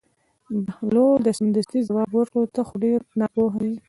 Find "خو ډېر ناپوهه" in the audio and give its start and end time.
2.67-3.59